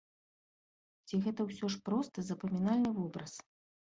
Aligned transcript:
Ці 1.09 1.19
гэта 1.25 1.41
ўсё 1.49 1.69
ж 1.75 1.81
просты, 1.89 2.19
запамінальны 2.31 2.89
вобраз? 2.97 3.33